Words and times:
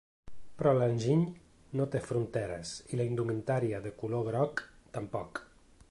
Però 0.59 0.71
l’enginy 0.77 1.25
no 1.81 1.87
té 1.95 2.01
fronteres 2.07 2.73
i 2.95 2.99
la 3.01 3.07
indumentària 3.11 3.83
de 3.85 3.93
color 4.01 4.27
groc, 4.31 4.65
tampoc. 4.99 5.45